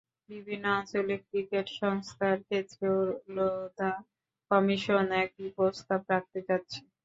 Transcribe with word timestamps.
বিভিন্ন 0.29 0.65
আঞ্চলিক 0.77 1.21
ক্রিকেট 1.29 1.67
সংস্থার 1.79 2.37
ক্ষেত্রেও 2.41 2.97
লোধা 3.35 3.91
কমিশন 4.51 5.05
একই 5.23 5.47
প্রস্তাব 5.57 6.01
রাখতে 6.11 6.39
যাচ্ছে। 6.47 6.79